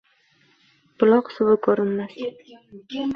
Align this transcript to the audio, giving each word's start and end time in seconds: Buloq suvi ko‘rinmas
Buloq 1.03 1.29
suvi 1.35 1.57
ko‘rinmas 1.67 2.17